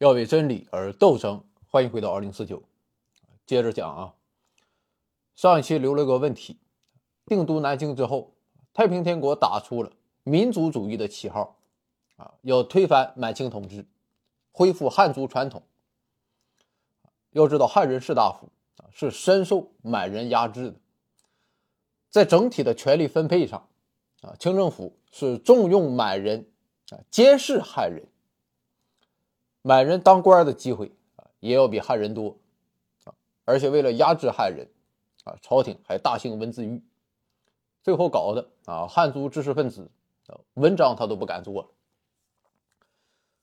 [0.00, 1.44] 要为真理而斗争。
[1.68, 2.62] 欢迎回到二零四九，
[3.44, 4.14] 接着讲啊。
[5.36, 6.56] 上一期留了个问题：
[7.26, 8.32] 定都南京之后，
[8.72, 9.92] 太平天国打出了
[10.22, 11.58] 民族主义的旗号，
[12.16, 13.84] 啊，要推翻满清统治，
[14.52, 15.62] 恢复汉族传统。
[17.32, 18.48] 要知道，汉人士大夫
[18.78, 20.76] 啊是深受满人压制的，
[22.08, 23.68] 在整体的权力分配上，
[24.22, 26.50] 啊，清政府是重用满人，
[26.88, 28.02] 啊，监视汉人。
[29.62, 32.38] 满人当官的机会啊，也要比汉人多
[33.04, 33.12] 啊，
[33.44, 34.66] 而且为了压制汉人，
[35.24, 36.82] 啊，朝廷还大兴文字狱，
[37.82, 39.90] 最后搞的啊，汉族知识分子
[40.28, 41.68] 啊，文章他都不敢做了。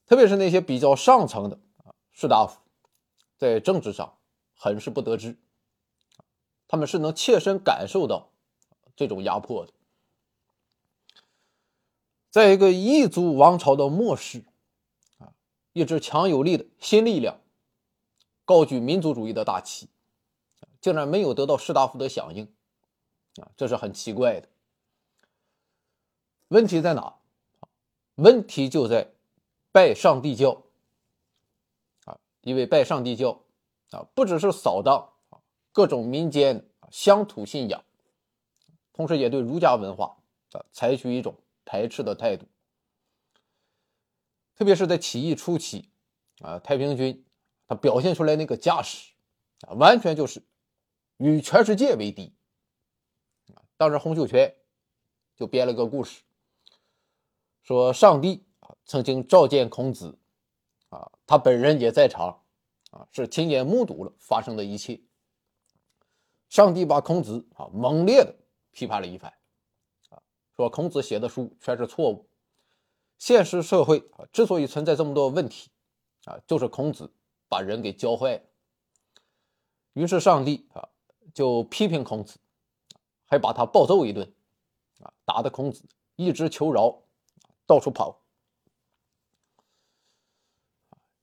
[0.07, 2.59] 特别是那些比较上层的啊士大夫，
[3.37, 4.17] 在政治上
[4.55, 5.37] 很是不得志，
[6.67, 8.29] 他们是能切身感受到
[8.95, 9.73] 这种压迫的。
[12.31, 14.43] 在一个异族王朝的末世。
[15.77, 17.39] 一支强有力的新力量，
[18.45, 19.87] 高举民族主义的大旗，
[20.81, 22.51] 竟然没有得到士大夫的响应，
[23.39, 24.49] 啊，这是很奇怪的。
[26.47, 27.17] 问题在哪？
[28.15, 29.11] 问题就在
[29.71, 30.63] 拜上帝教，
[32.05, 33.43] 啊，因为拜上帝教，
[33.91, 35.37] 啊，不只是扫荡啊
[35.71, 37.83] 各种民间乡土信仰，
[38.93, 40.17] 同时也对儒家文化
[40.53, 42.47] 啊采取一种排斥的态度。
[44.57, 45.91] 特别是在起义初期，
[46.39, 47.23] 啊，太平军
[47.67, 49.13] 他表现出来那个架势，
[49.67, 50.43] 啊，完全就是
[51.17, 52.33] 与全世界为敌。
[53.77, 54.55] 当时洪秀全
[55.35, 56.23] 就编了个故事，
[57.61, 60.17] 说上帝啊曾经召见孔子，
[60.89, 62.43] 啊，他本人也在场，
[62.89, 64.99] 啊，是亲眼目睹了发生的一切。
[66.49, 68.35] 上帝把孔子啊猛烈的
[68.71, 69.31] 批判了一番，
[70.09, 70.19] 啊，
[70.55, 72.26] 说孔子写的书全是错误。
[73.17, 75.69] 现实社会啊，之所以存在这么多问题，
[76.25, 77.11] 啊，就是孔子
[77.49, 78.41] 把人给教坏了。
[79.93, 80.87] 于是上帝啊，
[81.33, 82.37] 就批评孔子，
[83.25, 84.31] 还把他暴揍一顿，
[84.99, 85.83] 啊，打的孔子
[86.15, 87.01] 一直求饶，
[87.65, 88.21] 到处跑。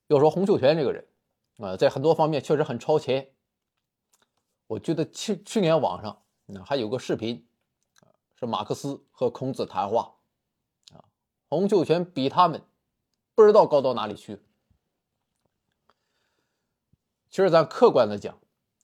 [0.09, 1.07] 要说洪秀全这个人，
[1.59, 3.31] 啊，在很多方面确实很超前。
[4.67, 6.11] 我觉得去去年网上，
[6.57, 7.47] 啊，还有个视频，
[8.35, 10.15] 是马克思和孔子谈话。
[11.49, 12.63] 洪秀全比他们
[13.35, 14.41] 不知道高到哪里去。
[17.31, 18.39] 其实咱客观的讲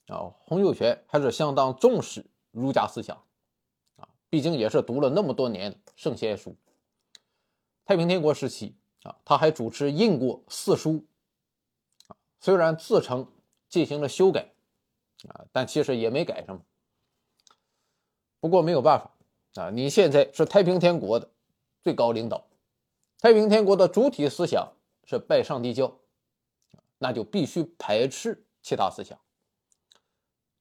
[0.08, 3.16] 啊，洪秀全还是相当重视儒家思想
[3.96, 6.56] 啊，毕竟也是读了那么多年圣贤书。
[7.84, 11.06] 太平天国时期啊，他还主持印过四书
[12.08, 13.30] 啊，虽然自称
[13.68, 14.52] 进行了修改
[15.28, 16.62] 啊，但其实也没改什么。
[18.40, 21.30] 不过没有办法啊，你现在是太平天国的
[21.82, 22.46] 最高领导。
[23.20, 24.72] 太平天国的主体思想
[25.04, 25.98] 是拜上帝教，
[26.96, 29.20] 那就必须排斥其他思想，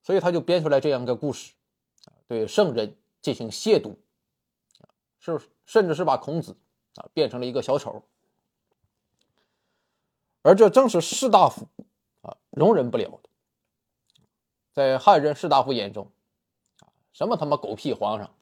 [0.04, 1.54] 所以他就编出来这样一个故事，
[2.28, 3.96] 对圣人进行亵渎，
[5.20, 6.58] 是甚至是把孔子
[6.96, 8.04] 啊变成了一个小丑，
[10.42, 11.66] 而这正是士大夫
[12.24, 13.30] 啊容忍不了的，
[14.74, 16.12] 在汉人士大夫眼中，
[16.82, 18.36] 啊什么他妈狗屁皇上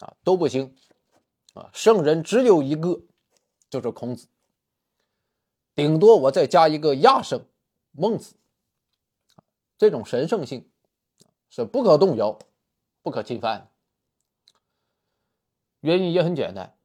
[0.00, 0.76] 啊都不行，
[1.54, 3.00] 啊圣人只有一个。
[3.72, 4.28] 就是孔子，
[5.74, 7.46] 顶多我再加一个亚圣
[7.92, 8.34] 孟子，
[9.78, 10.70] 这种神圣性
[11.48, 12.38] 是不可动摇、
[13.00, 13.68] 不可侵犯的。
[15.80, 16.76] 原因也很简单，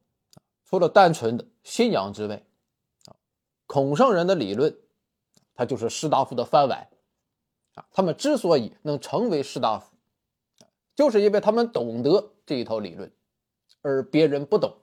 [0.64, 2.42] 除了单纯的信仰之外，
[3.66, 4.74] 孔圣人的理论，
[5.52, 6.88] 他就是士大夫的饭碗
[7.74, 7.86] 啊。
[7.92, 9.94] 他们之所以能成为士大夫，
[10.94, 13.12] 就是因为他们懂得这一套理论，
[13.82, 14.74] 而别人不懂。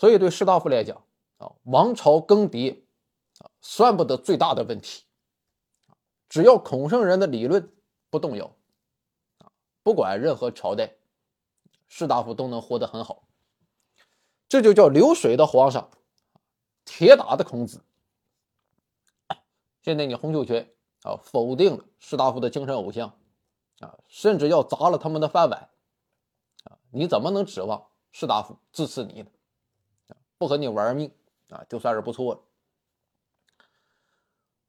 [0.00, 1.04] 所以，对士大夫来讲，
[1.36, 2.84] 啊，王朝更迭，
[3.38, 5.04] 啊，算不得最大的问题。
[6.26, 7.70] 只要孔圣人的理论
[8.08, 8.56] 不动摇，
[9.36, 9.52] 啊，
[9.82, 10.96] 不管任何朝代，
[11.86, 13.28] 士大夫都能活得很好。
[14.48, 15.90] 这就叫流水的皇上，
[16.86, 17.84] 铁打的孔子。
[19.82, 23.18] 现在你洪秀全啊，否定了士大夫的精神偶像，
[23.80, 25.68] 啊，甚至要砸了他们的饭碗，
[26.64, 29.30] 啊，你怎么能指望士大夫支持你呢？
[30.40, 31.12] 不和你玩命
[31.50, 32.40] 啊，就算是不错了。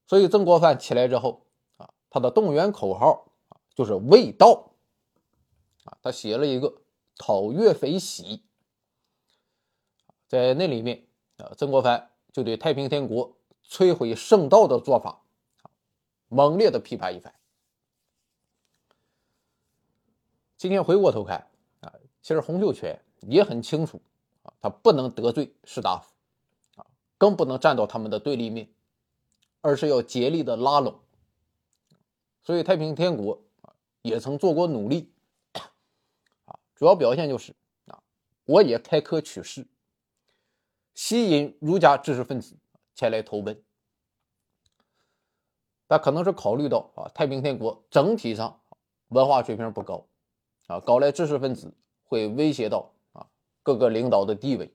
[0.06, 1.45] 所以曾国藩起来之后
[1.77, 4.73] 啊，他的动员口号啊就是“卫道”
[5.85, 6.81] 啊，他写了一个
[7.15, 8.44] “讨岳匪喜”。
[10.27, 11.07] 在那里面
[11.38, 15.23] 啊，曾国藩就对太平天国摧毁圣道的做法
[15.62, 15.71] 啊，
[16.27, 17.33] 猛烈的批判一番。
[20.57, 21.47] 今天回过头看
[21.79, 24.01] 啊，其实洪秀全也很清楚。
[24.62, 26.13] 他不能得罪士大夫，
[26.80, 26.86] 啊，
[27.18, 28.69] 更不能站到他们的对立面，
[29.62, 31.00] 而是要竭力的拉拢。
[32.44, 33.74] 所以太平天国啊
[34.04, 35.12] 也曾做过努力，
[36.46, 37.56] 啊，主要表现就是
[37.88, 38.02] 啊，
[38.46, 39.68] 我也开科取士，
[40.94, 42.56] 吸引儒家知识分子
[42.94, 43.64] 前来投奔。
[45.88, 48.62] 但可能是考虑到啊，太平天国整体上
[49.10, 50.06] 文化水平不高，
[50.68, 51.74] 啊，搞来知识分子
[52.04, 52.92] 会威胁到
[53.63, 54.74] 各个领导的地位，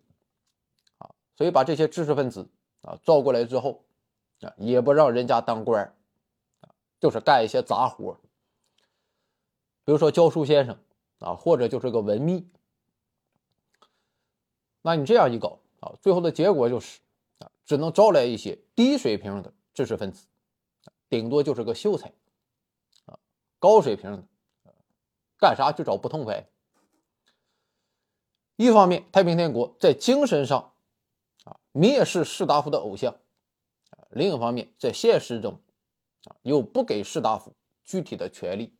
[0.98, 2.48] 啊，所以把这些知识分子
[2.82, 3.84] 啊招过来之后，
[4.40, 5.84] 啊，也不让人家当官
[6.60, 8.18] 啊就是干一些杂活，
[9.84, 10.78] 比如说教书先生
[11.18, 12.48] 啊，或者就是个文秘。
[14.82, 17.00] 那你这样一搞啊，最后的结果就是
[17.38, 20.26] 啊，只能招来一些低水平的知识分子，
[21.08, 22.12] 顶多就是个秀才
[23.06, 23.18] 啊，
[23.58, 24.22] 高水平的
[25.38, 26.46] 干啥去找不痛快。
[28.56, 30.72] 一方面，太平天国在精神上
[31.44, 33.12] 啊蔑视士大夫的偶像；
[34.10, 35.60] 另一方面，在现实中。
[36.24, 37.54] 啊又不给士大夫
[37.84, 38.74] 具体的权利，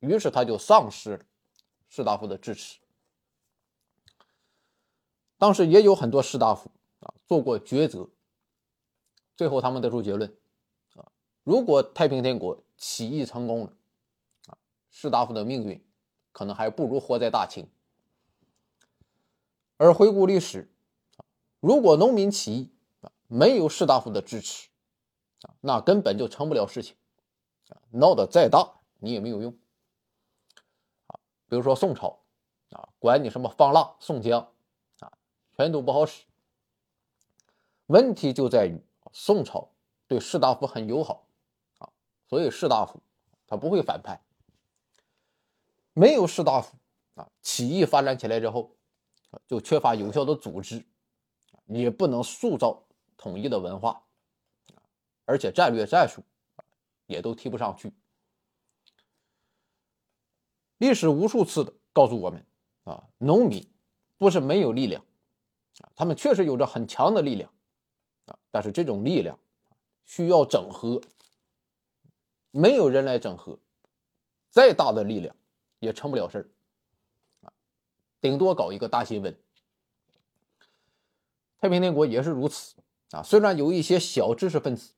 [0.00, 1.24] 于是他就丧失了
[1.88, 2.80] 士大夫的支持。
[5.38, 6.68] 当时也有很多士大夫
[6.98, 8.10] 啊做过抉择，
[9.36, 10.36] 最后他们得出结论，
[10.96, 11.06] 啊，
[11.44, 13.72] 如果太平天国起义成功了，
[14.48, 14.58] 啊，
[14.90, 15.80] 士大夫的命运
[16.32, 17.68] 可能还不如活在大清。
[19.76, 20.72] 而回顾历史，
[21.60, 24.68] 如果农民起义啊没有士大夫的支持。
[25.42, 26.96] 啊那根本就成不了事情，
[27.68, 29.56] 啊，闹得再大你也没有用，
[31.08, 32.20] 啊，比如说宋朝，
[32.70, 34.40] 啊，管你什么放腊、宋江，
[35.00, 35.12] 啊，
[35.54, 36.24] 全都不好使。
[37.86, 38.82] 问题就在于
[39.12, 39.70] 宋朝
[40.08, 41.28] 对士大夫很友好，
[41.78, 41.90] 啊，
[42.28, 43.00] 所以士大夫
[43.46, 44.20] 他不会反叛。
[45.92, 46.76] 没有士大夫，
[47.14, 48.74] 啊，起义发展起来之后，
[49.46, 50.84] 就缺乏有效的组织，
[51.66, 52.86] 也不能塑造
[53.16, 54.02] 统一的文化。
[55.24, 56.22] 而且战略战术
[57.06, 57.92] 也都提不上去。
[60.78, 62.46] 历史无数次的告诉我们
[62.84, 63.66] 啊，农民
[64.18, 65.02] 不是没有力量
[65.80, 67.52] 啊，他们确实有着很强的力量
[68.26, 69.38] 啊，但是这种力量
[70.04, 71.00] 需要整合，
[72.50, 73.58] 没有人来整合，
[74.50, 75.34] 再大的力量
[75.80, 76.48] 也成不了事儿，
[78.20, 79.36] 顶多搞一个大新闻。
[81.58, 82.74] 太平天国也是如此
[83.10, 84.92] 啊，虽然有一些小知识分子。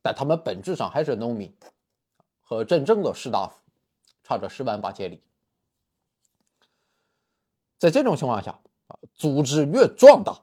[0.00, 1.52] 但他们本质上还是农民，
[2.40, 3.60] 和真正的士大夫
[4.22, 5.20] 差着十万八千里。
[7.78, 8.52] 在这种情况下
[8.86, 10.40] 啊，组织越壮大，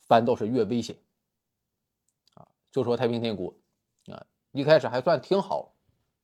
[0.00, 0.98] 反倒是越危险。
[2.34, 3.54] 啊，就说太平天国
[4.08, 5.72] 啊，一开始还算挺好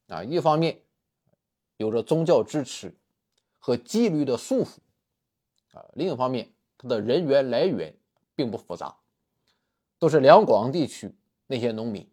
[0.09, 0.83] 啊，一方面
[1.77, 2.93] 有着宗教支持
[3.61, 4.79] 和纪律的束缚
[5.75, 7.94] 啊，另一方面它的人员来源
[8.35, 8.97] 并不复杂，
[9.99, 11.15] 都是两广地区
[11.47, 12.09] 那些农民。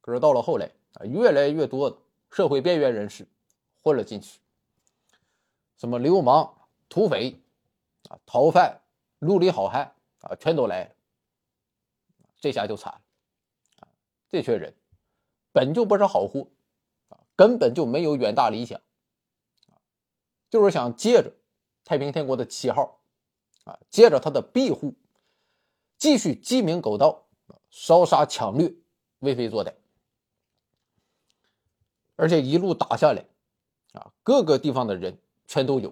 [0.00, 1.96] 可是到了后来啊，越来越多的
[2.30, 3.26] 社会边缘人士
[3.82, 4.40] 混了进去，
[5.76, 6.54] 什么流氓、
[6.88, 7.40] 土匪
[8.08, 8.80] 啊、逃犯、
[9.20, 10.90] 绿里好汉啊，全都来了。
[12.40, 13.00] 这下就惨了
[13.80, 13.88] 啊！
[14.28, 14.74] 这群人
[15.52, 16.48] 本就不是好货
[17.08, 18.78] 啊，根本就没有远大理想，
[20.50, 21.32] 就是想借着
[21.84, 22.98] 太平天国的旗号
[23.64, 24.94] 啊，借着他的庇护，
[25.98, 27.26] 继续鸡鸣狗盗、
[27.70, 28.74] 烧杀抢掠、
[29.18, 29.74] 为非作歹。
[32.16, 33.26] 而且一路打下来，
[33.92, 35.90] 啊，各个地方的人全都有，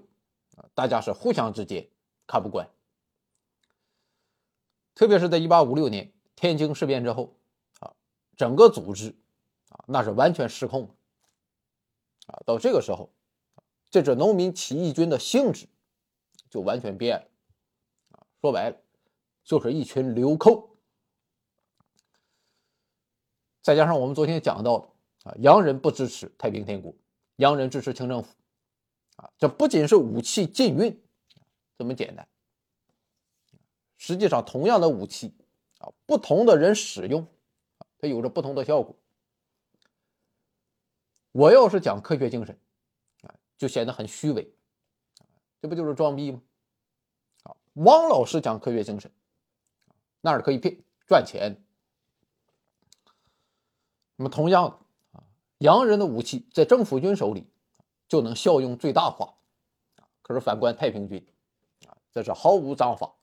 [0.56, 1.88] 啊，大家是互相之间
[2.26, 2.70] 看不惯。
[4.94, 7.34] 特别是在1856年天津事变之后，
[7.80, 7.92] 啊，
[8.36, 9.14] 整个组织，
[9.70, 10.94] 啊，那是完全失控，
[12.26, 13.10] 啊，到这个时候，
[13.90, 15.66] 这支农民起义军的性质
[16.52, 17.26] 就完全变了，
[18.10, 18.76] 啊，说白了
[19.42, 20.76] 就是一群流寇。
[23.62, 24.88] 再加上我们昨天讲到的。
[25.22, 26.92] 啊，洋人不支持太平天国，
[27.36, 28.34] 洋人支持清政府，
[29.14, 31.00] 啊，这不仅是武器禁运
[31.78, 32.26] 这么简单，
[33.96, 35.32] 实际上同样的武器
[35.78, 37.24] 啊，不同的人使用，
[37.98, 38.96] 它有着不同的效果。
[41.30, 42.58] 我要是讲科学精神，
[43.20, 44.52] 啊，就显得很虚伪，
[45.62, 46.42] 这不就是装逼吗？
[47.44, 49.08] 啊，汪老师讲科学精神，
[50.20, 50.76] 那是可以骗
[51.06, 51.56] 赚钱。
[54.16, 54.78] 那么同样的。
[55.58, 57.46] 洋人的武器在政府军手里
[58.08, 59.32] 就能效用最大化，
[60.20, 61.24] 可是反观太平军，
[61.86, 63.14] 啊，这是毫无章法，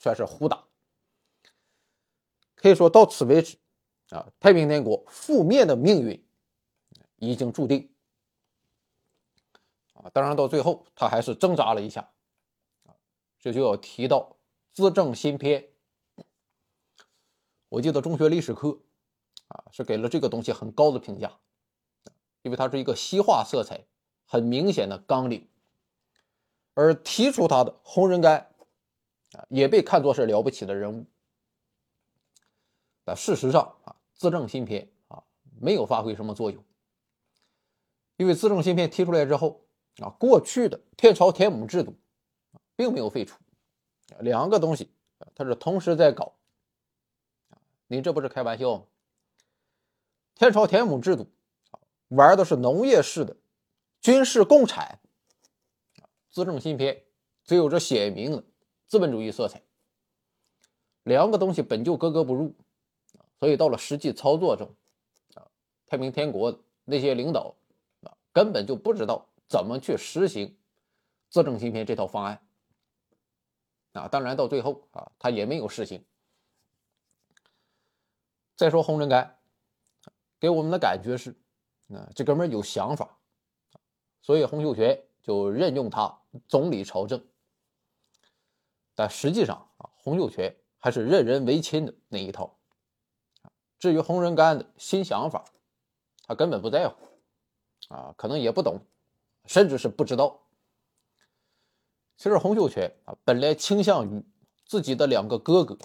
[0.00, 0.64] 全是胡打。
[2.56, 3.56] 可以说到此为止，
[4.08, 6.20] 啊，太平天国覆灭的命运
[7.18, 7.93] 已经注定。
[10.12, 12.08] 当然到最后他还是挣扎了一下，
[12.84, 12.94] 啊，
[13.40, 14.36] 这就要提到
[14.72, 15.68] 资政新篇。
[17.68, 18.78] 我记得中学历史课
[19.48, 21.32] 啊是给了这个东西很高的评价，
[22.42, 23.84] 因为它是一个西化色彩
[24.26, 25.48] 很明显的纲领，
[26.74, 28.44] 而提出它的洪仁玕
[29.32, 31.06] 啊也被看作是了不起的人物。
[33.04, 35.24] 但事实上啊，资政新篇啊
[35.60, 36.62] 没有发挥什么作用，
[38.16, 39.63] 因为资政新篇提出来之后
[39.98, 41.94] 啊，过去的天朝田亩制度
[42.76, 43.38] 并没有废除，
[44.20, 44.90] 两个东西
[45.34, 46.34] 它是同时在搞。
[47.86, 48.84] 你这不是开玩笑吗？
[50.34, 51.28] 天朝田亩制度
[52.08, 53.36] 玩的是农业式的
[54.00, 54.98] 军事共产，
[56.30, 57.04] 资政新篇
[57.44, 58.44] 只有着鲜明的
[58.86, 59.62] 资本主义色彩，
[61.04, 62.54] 两个东西本就格格不入。
[63.38, 64.74] 所以到了实际操作中，
[65.34, 65.46] 啊，
[65.86, 67.54] 太平天国的那些领导
[68.02, 70.56] 啊，根本就不知道怎么去实行
[71.28, 72.46] 资政新篇这套方案。
[73.92, 76.04] 啊，当然到最后啊，他也没有实行。
[78.56, 79.30] 再说洪仁玕，
[80.40, 81.30] 给我们的感觉是，
[81.88, 83.18] 啊，这哥们有想法，
[84.20, 87.24] 所以洪秀全就任用他总理朝政。
[88.96, 92.58] 但实际上啊，洪秀全还是任人唯亲的那一套。
[93.78, 95.44] 至于洪仁玕的新想法，
[96.22, 96.94] 他根本不在乎，
[97.94, 98.80] 啊，可能也不懂，
[99.46, 100.40] 甚至是不知道。
[102.16, 104.24] 其实洪秀全啊，本来倾向于
[104.64, 105.76] 自己的两个哥哥，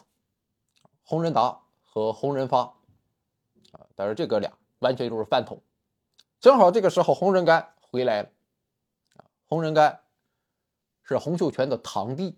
[1.04, 2.62] 洪仁达和洪仁发，
[3.72, 5.62] 啊，但是这哥俩完全就是饭桶。
[6.39, 8.30] 正好这个时候洪仁玕回来了，
[9.18, 9.98] 啊，洪仁玕
[11.01, 12.38] 是洪秀全的堂弟，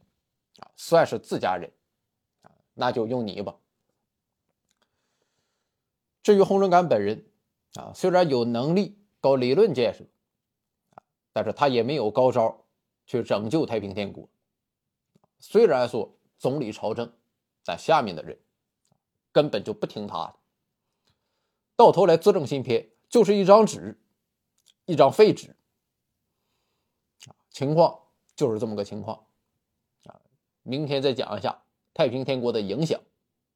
[0.59, 1.71] 啊，算是自家人，
[2.41, 3.57] 啊，那就用你吧。
[6.23, 7.25] 至于洪仁玕本人，
[7.75, 10.05] 啊，虽然有能力搞理论建设，
[11.33, 12.65] 但是他也没有高招
[13.05, 14.29] 去拯救太平天国。
[15.39, 17.13] 虽然说总理朝政，
[17.63, 18.39] 但下面的人
[19.31, 20.35] 根本就不听他的。
[21.75, 23.99] 到头来，资政新篇就是一张纸，
[24.85, 25.55] 一张废纸。
[27.49, 29.25] 情况就是这么个情况。
[30.05, 30.21] 啊，
[30.63, 33.01] 明天再讲一下太平天国的影响。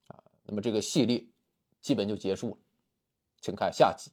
[0.08, 1.26] 啊，那么这个系列。
[1.82, 2.58] 基本就结束了，
[3.42, 4.10] 请看下集。